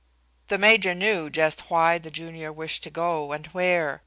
[0.47, 3.99] The major knew just why the junior wished to go and where.